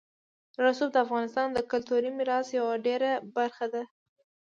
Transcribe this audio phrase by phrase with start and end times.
[0.63, 3.83] رسوب د افغانستان د کلتوري میراث یوه ډېره مهمه برخه ده.